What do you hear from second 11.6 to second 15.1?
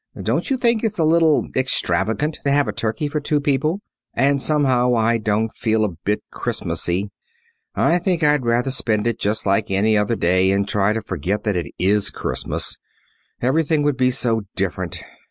is Christmas. Everything would be so different."